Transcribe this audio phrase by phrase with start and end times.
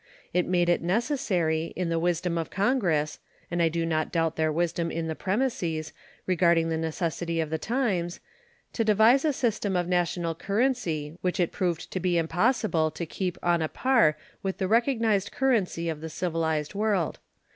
[0.33, 3.19] It made it necessary, in the wisdom of Congress
[3.51, 5.93] and I do not doubt their wisdom in the premises,
[6.25, 8.19] regarding the necessity of the times
[8.73, 13.37] to devise a system of national currency which it proved to be impossible to keep
[13.43, 17.19] on a par with the recognized currency of the civilized world.